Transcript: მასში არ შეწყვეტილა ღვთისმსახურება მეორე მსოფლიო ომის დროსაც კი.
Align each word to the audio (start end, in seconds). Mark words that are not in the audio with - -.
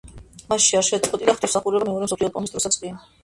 მასში 0.53 0.77
არ 0.79 0.87
შეწყვეტილა 0.87 1.35
ღვთისმსახურება 1.35 1.89
მეორე 1.91 2.09
მსოფლიო 2.09 2.33
ომის 2.41 2.57
დროსაც 2.57 2.79
კი. 2.85 2.95